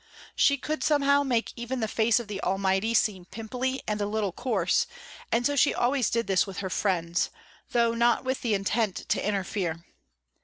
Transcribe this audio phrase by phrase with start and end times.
[0.35, 4.31] She could somehow make even the face of the Almighty seem pimply and a little
[4.31, 4.87] coarse,
[5.31, 7.29] and so she always did this with her friends,
[7.69, 9.85] though not with the intent to interfere.